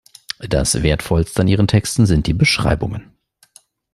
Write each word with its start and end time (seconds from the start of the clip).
Das 0.39 0.81
Wertvollste 0.81 1.43
an 1.43 1.47
ihren 1.47 1.67
Texten 1.67 2.07
sind 2.07 2.25
die 2.25 2.33
Beschreibungen. 2.33 3.11